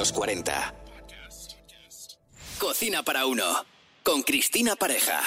los 0.00 0.12
40. 0.12 0.74
Cocina 2.58 3.02
para 3.02 3.26
uno. 3.26 3.44
Con 4.02 4.22
Cristina 4.22 4.74
Pareja. 4.74 5.20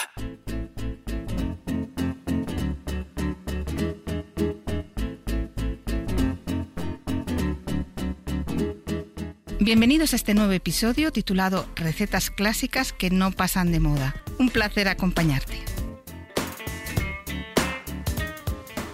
Bienvenidos 9.59 10.13
a 10.13 10.15
este 10.15 10.33
nuevo 10.33 10.53
episodio 10.53 11.11
titulado 11.11 11.67
Recetas 11.75 12.31
clásicas 12.31 12.93
que 12.93 13.11
no 13.11 13.31
pasan 13.31 13.71
de 13.71 13.79
moda. 13.79 14.15
Un 14.39 14.49
placer 14.49 14.87
acompañarte. 14.87 15.63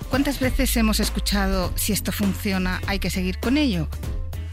¿Cuántas 0.10 0.42
veces 0.42 0.76
hemos 0.76 1.00
escuchado 1.00 1.72
si 1.78 1.94
esto 1.94 2.12
funciona 2.12 2.82
hay 2.86 3.00
que 3.00 3.10
seguir 3.10 3.40
con 3.40 3.56
ello? 3.56 3.88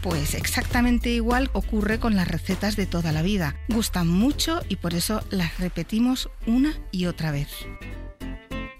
Pues 0.09 0.35
exactamente 0.35 1.09
igual 1.09 1.49
ocurre 1.51 1.99
con 1.99 2.15
las 2.15 2.29
recetas 2.29 2.77
de 2.77 2.85
toda 2.85 3.11
la 3.11 3.21
vida. 3.21 3.57
Gustan 3.67 4.07
mucho 4.07 4.61
y 4.69 4.77
por 4.77 4.93
eso 4.93 5.21
las 5.31 5.59
repetimos 5.59 6.29
una 6.45 6.73
y 6.93 7.07
otra 7.07 7.31
vez. 7.31 7.49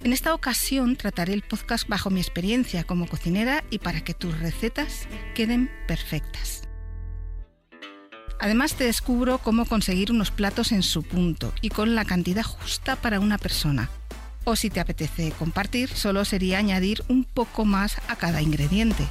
En 0.06 0.14
esta 0.14 0.34
ocasión 0.34 0.96
trataré 0.96 1.34
el 1.34 1.42
podcast 1.42 1.86
bajo 1.90 2.10
mi 2.10 2.22
experiencia 2.22 2.86
como 2.86 3.10
cocinera 3.10 3.66
y 3.70 3.80
para 3.80 4.06
que 4.06 4.14
tus 4.14 4.40
recetas 4.40 5.10
queden 5.36 5.70
perfectas. 5.86 6.62
Además 8.40 8.76
te 8.76 8.86
descubro 8.86 9.40
cómo 9.40 9.66
conseguir 9.66 10.14
unos 10.14 10.32
platos 10.32 10.72
en 10.72 10.82
su 10.82 11.04
punto 11.04 11.52
y 11.62 11.68
con 11.68 11.94
la 11.94 12.06
cantidad 12.06 12.44
justa 12.44 12.96
para 12.96 13.20
una 13.20 13.38
persona. 13.38 13.90
O 14.46 14.56
si 14.56 14.70
te 14.70 14.80
apetece 14.80 15.34
compartir, 15.38 15.90
solo 15.90 16.24
sería 16.24 16.60
añadir 16.60 17.04
un 17.10 17.26
poco 17.26 17.66
más 17.66 17.98
a 18.08 18.16
cada 18.16 18.42
ingrediente. 18.42 19.06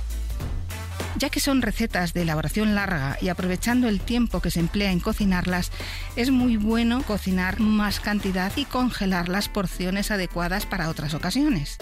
Ya 1.18 1.30
que 1.30 1.40
son 1.40 1.62
recetas 1.62 2.12
de 2.12 2.22
elaboración 2.22 2.74
larga 2.74 3.16
y 3.22 3.28
aprovechando 3.28 3.88
el 3.88 4.00
tiempo 4.00 4.40
que 4.40 4.50
se 4.50 4.60
emplea 4.60 4.92
en 4.92 5.00
cocinarlas, 5.00 5.72
es 6.14 6.30
muy 6.30 6.58
bueno 6.58 7.02
cocinar 7.04 7.58
más 7.58 8.00
cantidad 8.00 8.52
y 8.54 8.66
congelar 8.66 9.30
las 9.30 9.48
porciones 9.48 10.10
adecuadas 10.10 10.66
para 10.66 10.90
otras 10.90 11.14
ocasiones. 11.14 11.78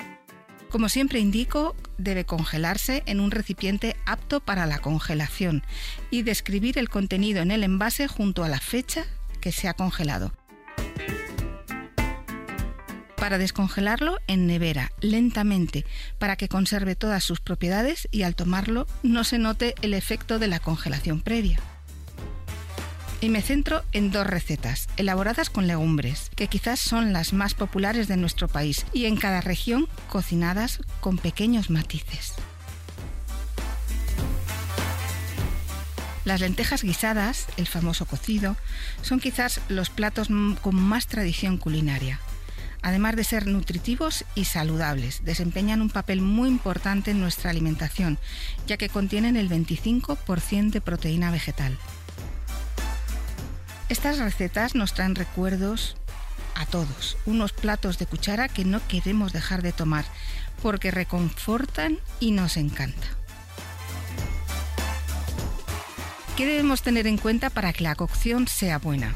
Como 0.70 0.88
siempre 0.88 1.18
indico, 1.18 1.74
debe 1.98 2.24
congelarse 2.24 3.02
en 3.06 3.18
un 3.18 3.32
recipiente 3.32 3.96
apto 4.06 4.38
para 4.40 4.66
la 4.66 4.78
congelación 4.78 5.64
y 6.10 6.22
describir 6.22 6.78
el 6.78 6.88
contenido 6.88 7.42
en 7.42 7.50
el 7.50 7.64
envase 7.64 8.06
junto 8.06 8.44
a 8.44 8.48
la 8.48 8.60
fecha 8.60 9.04
que 9.40 9.50
se 9.50 9.66
ha 9.66 9.74
congelado. 9.74 10.32
Para 13.24 13.38
descongelarlo 13.38 14.18
en 14.26 14.46
nevera, 14.46 14.92
lentamente, 15.00 15.86
para 16.18 16.36
que 16.36 16.50
conserve 16.50 16.94
todas 16.94 17.24
sus 17.24 17.40
propiedades 17.40 18.06
y 18.10 18.22
al 18.22 18.34
tomarlo 18.34 18.86
no 19.02 19.24
se 19.24 19.38
note 19.38 19.74
el 19.80 19.94
efecto 19.94 20.38
de 20.38 20.46
la 20.46 20.60
congelación 20.60 21.22
previa 21.22 21.58
y 23.22 23.30
me 23.30 23.40
centro 23.40 23.82
en 23.92 24.10
dos 24.10 24.26
recetas, 24.26 24.88
elaboradas 24.98 25.48
con 25.48 25.66
legumbres, 25.66 26.30
que 26.36 26.48
quizás 26.48 26.80
son 26.80 27.14
las 27.14 27.32
más 27.32 27.54
populares 27.54 28.08
de 28.08 28.18
nuestro 28.18 28.46
país 28.46 28.84
y 28.92 29.06
en 29.06 29.16
cada 29.16 29.40
región 29.40 29.88
cocinadas 30.10 30.80
con 31.00 31.16
pequeños 31.16 31.70
matices. 31.70 32.34
Las 36.26 36.40
lentejas 36.40 36.82
guisadas, 36.82 37.46
el 37.56 37.66
famoso 37.66 38.04
cocido, 38.04 38.58
son 39.00 39.18
quizás 39.18 39.62
los 39.70 39.88
platos 39.88 40.28
con 40.60 40.74
más 40.74 41.06
tradición 41.06 41.56
culinaria. 41.56 42.20
Además 42.84 43.16
de 43.16 43.24
ser 43.24 43.46
nutritivos 43.46 44.26
y 44.34 44.44
saludables, 44.44 45.24
desempeñan 45.24 45.80
un 45.80 45.88
papel 45.88 46.20
muy 46.20 46.50
importante 46.50 47.12
en 47.12 47.18
nuestra 47.18 47.48
alimentación, 47.48 48.18
ya 48.66 48.76
que 48.76 48.90
contienen 48.90 49.38
el 49.38 49.48
25% 49.48 50.70
de 50.70 50.80
proteína 50.82 51.30
vegetal. 51.30 51.78
Estas 53.88 54.18
recetas 54.18 54.74
nos 54.74 54.92
traen 54.92 55.14
recuerdos 55.14 55.96
a 56.54 56.66
todos, 56.66 57.16
unos 57.24 57.54
platos 57.54 57.98
de 57.98 58.04
cuchara 58.04 58.48
que 58.48 58.66
no 58.66 58.86
queremos 58.86 59.32
dejar 59.32 59.62
de 59.62 59.72
tomar 59.72 60.04
porque 60.62 60.90
reconfortan 60.90 62.00
y 62.20 62.32
nos 62.32 62.58
encanta. 62.58 63.06
¿Qué 66.36 66.44
debemos 66.44 66.82
tener 66.82 67.06
en 67.06 67.16
cuenta 67.16 67.48
para 67.48 67.72
que 67.72 67.82
la 67.82 67.94
cocción 67.94 68.46
sea 68.46 68.78
buena? 68.78 69.14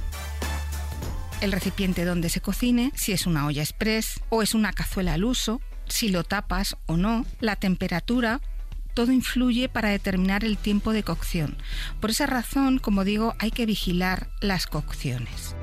El 1.41 1.53
recipiente 1.53 2.05
donde 2.05 2.31
se 2.31 2.41
cocine, 2.41 2.91
si 2.97 3.13
es 3.13 3.27
una 3.27 3.47
olla 3.47 3.63
express 3.63 4.21
o 4.29 4.43
es 4.43 4.55
una 4.55 4.73
cazuela 4.73 5.15
al 5.15 5.25
uso, 5.25 5.61
si 5.87 6.09
lo 6.09 6.25
tapas 6.25 6.77
o 6.87 6.97
no, 6.97 7.25
la 7.39 7.55
temperatura, 7.55 8.41
todo 8.93 9.13
influye 9.13 9.69
para 9.69 9.91
determinar 9.91 10.43
el 10.43 10.59
tiempo 10.59 10.93
de 10.93 11.05
cocción. 11.05 11.57
Por 12.01 12.11
esa 12.11 12.27
razón, 12.27 12.81
como 12.81 13.05
digo, 13.05 13.37
hay 13.39 13.53
que 13.53 13.67
vigilar 13.67 14.29
las 14.41 14.67
cocciones. 14.67 15.55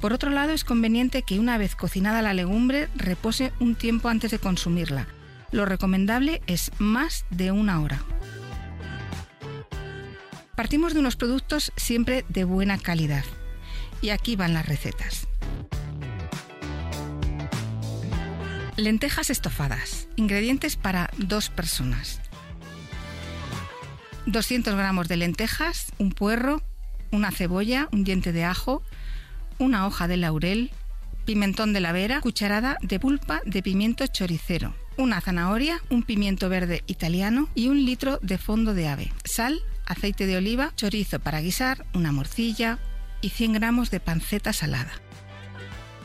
Por 0.00 0.12
otro 0.12 0.30
lado, 0.30 0.52
es 0.52 0.64
conveniente 0.64 1.22
que 1.22 1.38
una 1.38 1.58
vez 1.58 1.76
cocinada 1.76 2.20
la 2.20 2.34
legumbre 2.34 2.88
repose 2.96 3.52
un 3.60 3.76
tiempo 3.76 4.08
antes 4.08 4.32
de 4.32 4.40
consumirla. 4.40 5.06
Lo 5.52 5.64
recomendable 5.64 6.42
es 6.48 6.72
más 6.78 7.24
de 7.30 7.52
una 7.52 7.80
hora. 7.80 8.02
Partimos 10.56 10.92
de 10.92 10.98
unos 10.98 11.14
productos 11.14 11.72
siempre 11.76 12.24
de 12.28 12.42
buena 12.42 12.78
calidad. 12.78 13.24
Y 14.00 14.10
aquí 14.10 14.36
van 14.36 14.54
las 14.54 14.66
recetas. 14.66 15.26
Lentejas 18.76 19.30
estofadas. 19.30 20.08
Ingredientes 20.16 20.76
para 20.76 21.10
dos 21.18 21.50
personas. 21.50 22.20
200 24.26 24.76
gramos 24.76 25.08
de 25.08 25.16
lentejas, 25.16 25.92
un 25.98 26.12
puerro, 26.12 26.62
una 27.10 27.32
cebolla, 27.32 27.88
un 27.92 28.04
diente 28.04 28.32
de 28.32 28.44
ajo, 28.44 28.82
una 29.58 29.86
hoja 29.86 30.06
de 30.06 30.18
laurel, 30.18 30.70
pimentón 31.24 31.72
de 31.72 31.80
la 31.80 31.92
vera, 31.92 32.20
cucharada 32.20 32.76
de 32.82 33.00
pulpa 33.00 33.40
de 33.44 33.62
pimiento 33.62 34.06
choricero, 34.06 34.74
una 34.96 35.20
zanahoria, 35.20 35.82
un 35.90 36.02
pimiento 36.02 36.48
verde 36.48 36.84
italiano 36.86 37.48
y 37.54 37.68
un 37.68 37.84
litro 37.84 38.18
de 38.22 38.38
fondo 38.38 38.74
de 38.74 38.88
ave, 38.88 39.12
sal, 39.24 39.60
aceite 39.86 40.26
de 40.26 40.36
oliva, 40.36 40.72
chorizo 40.76 41.18
para 41.20 41.40
guisar, 41.40 41.86
una 41.94 42.12
morcilla 42.12 42.78
y 43.20 43.30
100 43.30 43.54
gramos 43.54 43.90
de 43.90 44.00
panceta 44.00 44.52
salada. 44.52 44.92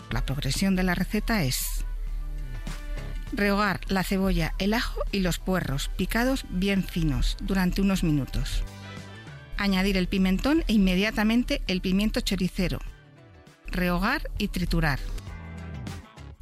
La 0.09 0.25
progresión 0.25 0.75
de 0.75 0.84
la 0.84 0.96
receta 0.96 1.44
es 1.44 1.85
Rehogar 3.35 3.79
la 3.88 4.03
cebolla, 4.03 4.53
el 4.59 4.75
ajo 4.75 5.01
y 5.12 5.19
los 5.19 5.40
puerros 5.40 5.90
picados 5.97 6.46
bien 6.50 6.84
finos 6.84 7.35
durante 7.41 7.81
unos 7.81 8.03
minutos. 8.03 8.63
Añadir 9.57 9.97
el 9.97 10.07
pimentón 10.07 10.63
e 10.68 10.73
inmediatamente 10.73 11.63
el 11.68 11.81
pimiento 11.81 12.22
choricero. 12.22 12.79
Rehogar 13.68 14.29
y 14.38 14.50
triturar. 14.50 15.00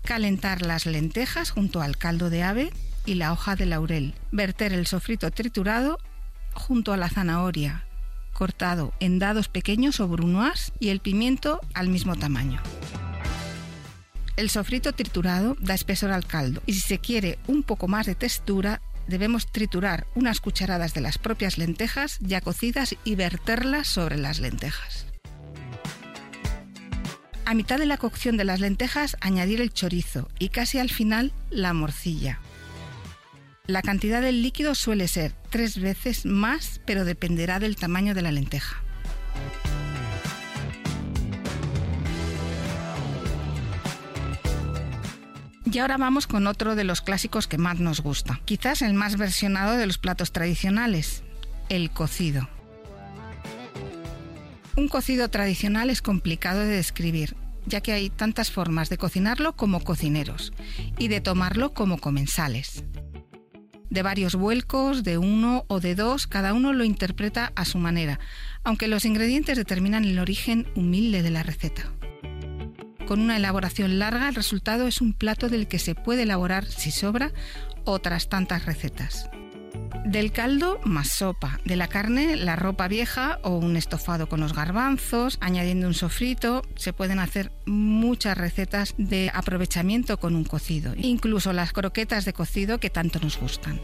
Calentar 0.03 0.63
las 0.63 0.85
lentejas 0.85 1.51
junto 1.51 1.81
al 1.81 1.97
caldo 1.97 2.29
de 2.29 2.43
ave 2.43 2.73
y 3.05 3.13
la 3.13 3.31
hoja 3.31 3.55
de 3.55 3.67
laurel. 3.67 4.13
Verter 4.31 4.73
el 4.73 4.85
sofrito 4.85 5.31
triturado 5.31 5.97
junto 6.53 6.91
a 6.91 6.97
la 6.97 7.07
zanahoria, 7.07 7.85
cortado 8.41 8.91
en 8.99 9.19
dados 9.19 9.49
pequeños 9.49 9.99
o 9.99 10.07
brunoise 10.07 10.71
y 10.79 10.89
el 10.89 10.99
pimiento 10.99 11.61
al 11.75 11.89
mismo 11.89 12.15
tamaño. 12.15 12.59
El 14.35 14.49
sofrito 14.49 14.93
triturado 14.93 15.55
da 15.59 15.75
espesor 15.75 16.09
al 16.09 16.25
caldo 16.25 16.63
y 16.65 16.73
si 16.73 16.79
se 16.79 16.97
quiere 16.97 17.37
un 17.45 17.61
poco 17.61 17.87
más 17.87 18.07
de 18.07 18.15
textura, 18.15 18.81
debemos 19.07 19.45
triturar 19.45 20.07
unas 20.15 20.39
cucharadas 20.39 20.95
de 20.95 21.01
las 21.01 21.19
propias 21.19 21.59
lentejas 21.59 22.17
ya 22.19 22.41
cocidas 22.41 22.95
y 23.03 23.13
verterlas 23.13 23.87
sobre 23.87 24.17
las 24.17 24.39
lentejas. 24.39 25.05
A 27.45 27.53
mitad 27.53 27.77
de 27.77 27.85
la 27.85 27.97
cocción 27.97 28.37
de 28.37 28.45
las 28.45 28.59
lentejas 28.59 29.17
añadir 29.21 29.61
el 29.61 29.71
chorizo 29.71 30.29
y 30.39 30.49
casi 30.49 30.79
al 30.79 30.89
final 30.89 31.31
la 31.51 31.73
morcilla. 31.73 32.40
La 33.67 33.83
cantidad 33.83 34.21
del 34.21 34.41
líquido 34.41 34.73
suele 34.73 35.07
ser 35.07 35.33
tres 35.51 35.79
veces 35.79 36.25
más, 36.25 36.81
pero 36.85 37.05
dependerá 37.05 37.59
del 37.59 37.75
tamaño 37.75 38.15
de 38.15 38.23
la 38.23 38.31
lenteja. 38.31 38.83
Y 45.63 45.77
ahora 45.79 45.97
vamos 45.97 46.27
con 46.27 46.47
otro 46.47 46.75
de 46.75 46.83
los 46.83 47.01
clásicos 47.01 47.47
que 47.47 47.57
más 47.59 47.79
nos 47.79 48.01
gusta, 48.01 48.41
quizás 48.45 48.81
el 48.81 48.93
más 48.93 49.15
versionado 49.15 49.77
de 49.77 49.85
los 49.87 49.99
platos 49.99 50.31
tradicionales, 50.33 51.23
el 51.69 51.91
cocido. 51.91 52.49
Un 54.75 54.87
cocido 54.89 55.29
tradicional 55.29 55.89
es 55.89 56.01
complicado 56.01 56.61
de 56.61 56.75
describir, 56.75 57.35
ya 57.67 57.79
que 57.79 57.93
hay 57.93 58.09
tantas 58.09 58.51
formas 58.51 58.89
de 58.89 58.97
cocinarlo 58.97 59.55
como 59.55 59.81
cocineros 59.81 60.51
y 60.97 61.09
de 61.09 61.21
tomarlo 61.21 61.73
como 61.73 61.99
comensales. 61.99 62.83
De 63.91 64.03
varios 64.03 64.35
vuelcos, 64.35 65.03
de 65.03 65.17
uno 65.17 65.65
o 65.67 65.81
de 65.81 65.95
dos, 65.95 66.25
cada 66.25 66.53
uno 66.53 66.71
lo 66.71 66.85
interpreta 66.85 67.51
a 67.57 67.65
su 67.65 67.77
manera, 67.77 68.21
aunque 68.63 68.87
los 68.87 69.03
ingredientes 69.03 69.57
determinan 69.57 70.05
el 70.05 70.17
origen 70.17 70.65
humilde 70.77 71.21
de 71.21 71.29
la 71.29 71.43
receta. 71.43 71.91
Con 73.05 73.19
una 73.19 73.35
elaboración 73.35 73.99
larga, 73.99 74.29
el 74.29 74.35
resultado 74.35 74.87
es 74.87 75.01
un 75.01 75.11
plato 75.11 75.49
del 75.49 75.67
que 75.67 75.77
se 75.77 75.93
puede 75.93 76.23
elaborar, 76.23 76.65
si 76.65 76.89
sobra, 76.89 77.33
otras 77.83 78.29
tantas 78.29 78.65
recetas. 78.65 79.29
Del 80.05 80.31
caldo 80.31 80.79
más 80.83 81.09
sopa, 81.09 81.59
de 81.63 81.75
la 81.75 81.87
carne 81.87 82.35
la 82.35 82.55
ropa 82.55 82.87
vieja 82.87 83.39
o 83.43 83.57
un 83.57 83.77
estofado 83.77 84.27
con 84.27 84.39
los 84.39 84.53
garbanzos, 84.53 85.37
añadiendo 85.41 85.87
un 85.87 85.93
sofrito, 85.93 86.63
se 86.75 86.91
pueden 86.91 87.19
hacer 87.19 87.51
muchas 87.65 88.37
recetas 88.37 88.95
de 88.97 89.31
aprovechamiento 89.33 90.19
con 90.19 90.35
un 90.35 90.43
cocido, 90.43 90.93
incluso 90.97 91.53
las 91.53 91.71
croquetas 91.71 92.25
de 92.25 92.33
cocido 92.33 92.79
que 92.79 92.89
tanto 92.89 93.19
nos 93.19 93.39
gustan. 93.39 93.79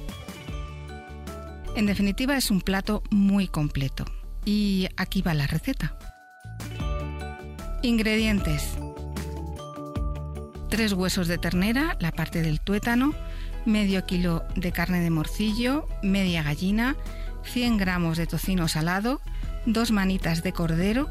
En 1.75 1.85
definitiva 1.85 2.35
es 2.35 2.49
un 2.49 2.61
plato 2.61 3.03
muy 3.11 3.47
completo. 3.47 4.03
Y 4.43 4.87
aquí 4.97 5.21
va 5.21 5.35
la 5.35 5.45
receta. 5.45 5.95
Ingredientes. 7.83 8.63
3 10.69 10.93
huesos 10.93 11.27
de 11.27 11.37
ternera, 11.37 11.95
la 11.99 12.11
parte 12.11 12.41
del 12.41 12.59
tuétano, 12.61 13.13
medio 13.67 14.05
kilo 14.05 14.45
de 14.55 14.71
carne 14.71 15.01
de 15.01 15.09
morcillo, 15.09 15.87
media 16.01 16.41
gallina, 16.41 16.95
100 17.43 17.77
gramos 17.77 18.17
de 18.17 18.25
tocino 18.25 18.67
salado, 18.67 19.21
dos 19.65 19.91
manitas 19.91 20.41
de 20.41 20.53
cordero, 20.53 21.09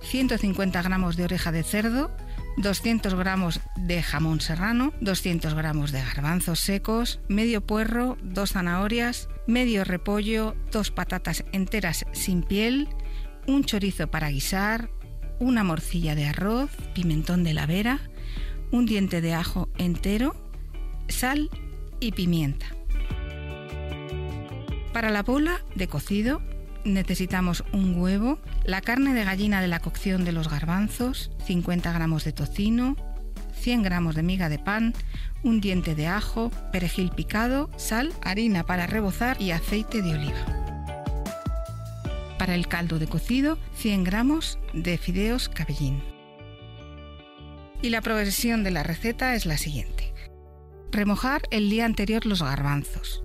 150 0.00 0.80
gramos 0.82 1.16
de 1.16 1.24
oreja 1.24 1.52
de 1.52 1.62
cerdo, 1.62 2.10
200 2.56 3.14
gramos 3.14 3.60
de 3.76 4.02
jamón 4.02 4.40
serrano, 4.40 4.92
200 5.00 5.54
gramos 5.54 5.92
de 5.92 6.02
garbanzos 6.02 6.60
secos, 6.60 7.20
medio 7.28 7.60
puerro, 7.60 8.16
dos 8.22 8.52
zanahorias, 8.52 9.28
medio 9.46 9.84
repollo, 9.84 10.56
dos 10.72 10.90
patatas 10.90 11.44
enteras 11.52 12.06
sin 12.12 12.42
piel, 12.42 12.88
un 13.46 13.64
chorizo 13.64 14.10
para 14.10 14.30
guisar, 14.30 14.90
una 15.40 15.62
morcilla 15.62 16.14
de 16.14 16.26
arroz, 16.26 16.70
pimentón 16.94 17.44
de 17.44 17.54
la 17.54 17.66
vera, 17.66 18.00
un 18.72 18.86
diente 18.86 19.20
de 19.20 19.34
ajo 19.34 19.68
entero, 19.76 20.34
sal 21.08 21.50
y 22.00 22.12
pimienta. 22.12 22.66
Para 24.92 25.10
la 25.10 25.22
bola 25.22 25.60
de 25.74 25.88
cocido 25.88 26.42
necesitamos 26.84 27.64
un 27.72 28.00
huevo, 28.00 28.38
la 28.64 28.80
carne 28.80 29.14
de 29.14 29.24
gallina 29.24 29.60
de 29.60 29.68
la 29.68 29.80
cocción 29.80 30.24
de 30.24 30.32
los 30.32 30.48
garbanzos, 30.48 31.30
50 31.46 31.92
gramos 31.92 32.24
de 32.24 32.32
tocino, 32.32 32.96
100 33.60 33.82
gramos 33.82 34.14
de 34.14 34.22
miga 34.22 34.48
de 34.48 34.58
pan, 34.58 34.94
un 35.42 35.60
diente 35.60 35.94
de 35.94 36.06
ajo, 36.06 36.50
perejil 36.72 37.10
picado, 37.10 37.70
sal, 37.76 38.12
harina 38.22 38.64
para 38.64 38.86
rebozar 38.86 39.40
y 39.40 39.50
aceite 39.50 40.02
de 40.02 40.14
oliva. 40.14 40.68
Para 42.38 42.54
el 42.54 42.68
caldo 42.68 42.98
de 42.98 43.08
cocido, 43.08 43.58
100 43.76 44.04
gramos 44.04 44.58
de 44.72 44.96
fideos 44.96 45.48
cabellín. 45.48 46.00
Y 47.82 47.90
la 47.90 48.00
progresión 48.00 48.64
de 48.64 48.70
la 48.70 48.82
receta 48.82 49.34
es 49.34 49.46
la 49.46 49.58
siguiente. 49.58 50.12
Remojar 50.90 51.42
el 51.50 51.68
día 51.68 51.84
anterior 51.84 52.24
los 52.24 52.42
garbanzos. 52.42 53.22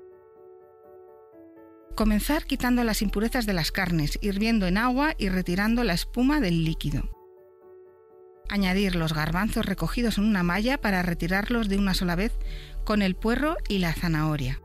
Comenzar 1.95 2.45
quitando 2.45 2.83
las 2.83 3.01
impurezas 3.01 3.45
de 3.45 3.53
las 3.53 3.71
carnes, 3.71 4.19
hirviendo 4.21 4.67
en 4.67 4.77
agua 4.77 5.13
y 5.17 5.29
retirando 5.29 5.85
la 5.85 5.93
espuma 5.93 6.41
del 6.41 6.65
líquido. 6.65 7.09
Añadir 8.49 8.95
los 8.95 9.13
garbanzos 9.13 9.65
recogidos 9.65 10.17
en 10.17 10.25
una 10.25 10.43
malla 10.43 10.77
para 10.77 11.03
retirarlos 11.03 11.69
de 11.69 11.77
una 11.77 11.93
sola 11.93 12.15
vez 12.15 12.33
con 12.83 13.01
el 13.01 13.15
puerro 13.15 13.55
y 13.69 13.79
la 13.79 13.93
zanahoria. 13.93 14.59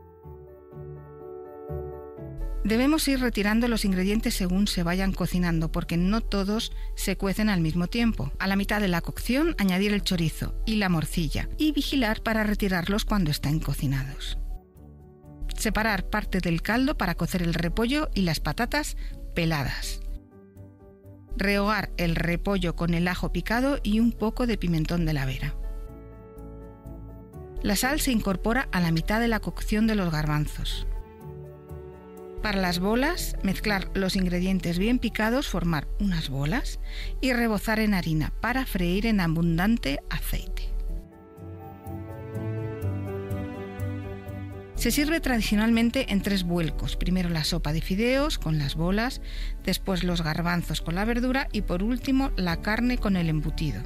Debemos 2.69 3.07
ir 3.07 3.19
retirando 3.19 3.67
los 3.67 3.83
ingredientes 3.83 4.35
según 4.35 4.67
se 4.67 4.83
vayan 4.83 5.11
cocinando 5.11 5.71
porque 5.71 5.97
no 5.97 6.21
todos 6.21 6.71
se 6.95 7.17
cuecen 7.17 7.49
al 7.49 7.61
mismo 7.61 7.87
tiempo. 7.87 8.31
A 8.37 8.45
la 8.45 8.55
mitad 8.55 8.79
de 8.79 8.87
la 8.87 9.01
cocción 9.01 9.55
añadir 9.57 9.91
el 9.91 10.03
chorizo 10.03 10.53
y 10.67 10.75
la 10.75 10.87
morcilla 10.87 11.49
y 11.57 11.71
vigilar 11.71 12.21
para 12.21 12.43
retirarlos 12.43 13.05
cuando 13.05 13.31
estén 13.31 13.59
cocinados. 13.59 14.37
Separar 15.57 16.11
parte 16.11 16.41
del 16.41 16.61
caldo 16.61 16.95
para 16.95 17.15
cocer 17.15 17.41
el 17.41 17.55
repollo 17.55 18.11
y 18.13 18.21
las 18.21 18.39
patatas 18.39 18.97
peladas. 19.33 20.01
Rehogar 21.37 21.91
el 21.97 22.15
repollo 22.15 22.75
con 22.75 22.93
el 22.93 23.07
ajo 23.07 23.31
picado 23.31 23.79
y 23.81 23.99
un 23.99 24.11
poco 24.11 24.45
de 24.45 24.59
pimentón 24.59 25.07
de 25.07 25.13
la 25.13 25.25
vera. 25.25 25.55
La 27.63 27.75
sal 27.75 27.99
se 27.99 28.11
incorpora 28.11 28.69
a 28.71 28.79
la 28.79 28.91
mitad 28.91 29.19
de 29.19 29.27
la 29.27 29.39
cocción 29.39 29.87
de 29.87 29.95
los 29.95 30.11
garbanzos. 30.11 30.85
Para 32.41 32.61
las 32.61 32.79
bolas, 32.79 33.35
mezclar 33.43 33.91
los 33.93 34.15
ingredientes 34.15 34.79
bien 34.79 34.97
picados, 34.97 35.49
formar 35.49 35.87
unas 35.99 36.29
bolas 36.29 36.79
y 37.19 37.33
rebozar 37.33 37.79
en 37.79 37.93
harina 37.93 38.31
para 38.39 38.65
freír 38.65 39.05
en 39.07 39.19
abundante 39.19 39.99
aceite. 40.09 40.69
Se 44.75 44.91
sirve 44.91 45.19
tradicionalmente 45.19 46.13
en 46.13 46.21
tres 46.21 46.43
vuelcos. 46.43 46.95
Primero 46.95 47.27
la 47.27 47.43
sopa 47.43 47.73
de 47.73 47.81
fideos 47.81 48.37
con 48.37 48.57
las 48.57 48.75
bolas, 48.75 49.21
después 49.65 50.05
los 50.05 50.21
garbanzos 50.21 50.79
con 50.79 50.95
la 50.95 51.03
verdura 51.03 51.49
y 51.51 51.63
por 51.63 51.83
último 51.83 52.31
la 52.37 52.61
carne 52.61 52.97
con 52.97 53.17
el 53.17 53.27
embutido. 53.27 53.83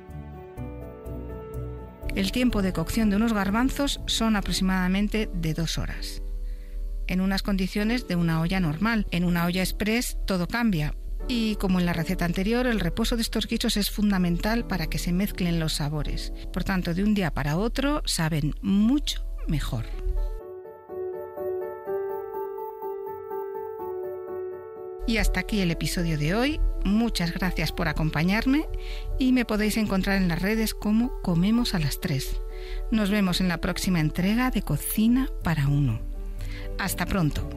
El 2.15 2.31
tiempo 2.31 2.61
de 2.61 2.73
cocción 2.73 3.09
de 3.09 3.15
unos 3.15 3.33
garbanzos 3.33 3.99
son 4.05 4.35
aproximadamente 4.35 5.31
de 5.33 5.55
dos 5.55 5.79
horas 5.79 6.22
en 7.07 7.21
unas 7.21 7.43
condiciones 7.43 8.07
de 8.07 8.15
una 8.15 8.41
olla 8.41 8.59
normal. 8.59 9.07
En 9.11 9.23
una 9.23 9.45
olla 9.45 9.61
express 9.61 10.17
todo 10.25 10.47
cambia. 10.47 10.95
Y 11.27 11.55
como 11.55 11.79
en 11.79 11.85
la 11.85 11.93
receta 11.93 12.25
anterior, 12.25 12.67
el 12.67 12.79
reposo 12.79 13.15
de 13.15 13.21
estos 13.21 13.47
guisos 13.47 13.77
es 13.77 13.89
fundamental 13.89 14.67
para 14.67 14.87
que 14.87 14.97
se 14.97 15.13
mezclen 15.13 15.59
los 15.59 15.73
sabores. 15.73 16.33
Por 16.51 16.63
tanto, 16.63 16.93
de 16.93 17.03
un 17.03 17.13
día 17.13 17.33
para 17.33 17.57
otro 17.57 18.01
saben 18.05 18.55
mucho 18.61 19.25
mejor. 19.47 19.85
Y 25.05 25.17
hasta 25.17 25.41
aquí 25.41 25.59
el 25.59 25.71
episodio 25.71 26.17
de 26.17 26.33
hoy. 26.33 26.59
Muchas 26.85 27.33
gracias 27.33 27.71
por 27.71 27.87
acompañarme 27.87 28.67
y 29.19 29.31
me 29.31 29.45
podéis 29.45 29.77
encontrar 29.77 30.17
en 30.17 30.27
las 30.27 30.41
redes 30.41 30.73
como 30.73 31.21
Comemos 31.21 31.73
a 31.73 31.79
las 31.79 31.99
3. 31.99 32.41
Nos 32.91 33.09
vemos 33.09 33.41
en 33.41 33.47
la 33.47 33.59
próxima 33.59 33.99
entrega 33.99 34.51
de 34.51 34.61
Cocina 34.61 35.29
para 35.43 35.67
Uno. 35.67 36.12
Hasta 36.79 37.05
pronto. 37.05 37.49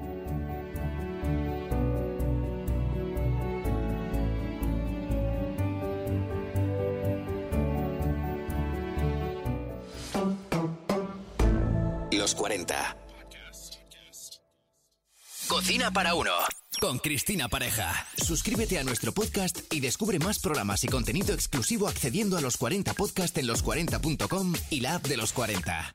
Los 12.12 12.34
40. 12.34 12.96
Cocina 15.48 15.90
para 15.92 16.14
uno. 16.14 16.32
Con 16.80 16.98
Cristina 16.98 17.48
Pareja. 17.48 18.06
Suscríbete 18.16 18.78
a 18.78 18.84
nuestro 18.84 19.12
podcast 19.12 19.60
y 19.72 19.80
descubre 19.80 20.18
más 20.18 20.40
programas 20.40 20.84
y 20.84 20.88
contenido 20.88 21.34
exclusivo 21.34 21.88
accediendo 21.88 22.36
a 22.36 22.40
los 22.40 22.56
40 22.56 22.94
podcast 22.94 23.38
en 23.38 23.46
los40.com 23.46 24.54
y 24.70 24.80
la 24.80 24.96
app 24.96 25.06
de 25.06 25.16
los 25.16 25.32
40. 25.32 25.92